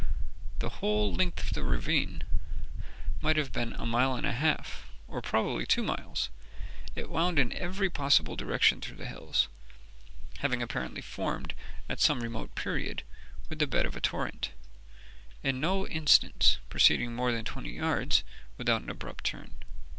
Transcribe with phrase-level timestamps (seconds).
[0.57, 2.23] The whole length of the ravine
[3.21, 6.31] might have been a mile and a half, or probably two miles.
[6.95, 9.47] It wound in every possible direction through the hills
[10.39, 11.53] (having apparently formed,
[11.87, 13.03] at some remote period,
[13.49, 14.49] the bed of a torrent),
[15.43, 18.23] in no instance proceeding more than twenty yards
[18.57, 19.53] without an abrupt turn.